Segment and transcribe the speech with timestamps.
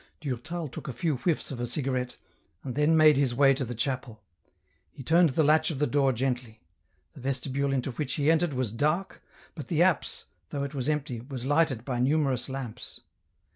[0.19, 2.17] Durtal took a few whiffs of a cigarette,
[2.63, 4.19] and then made his way to the chapel.
[4.91, 6.59] He turned the latch of the door gently;
[7.13, 9.21] the vestibule into which he entered was dark,
[9.53, 13.01] but the apse, though it was empty, was lighted by numerous lamps.